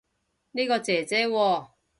[0.53, 1.67] 呢個姐姐喎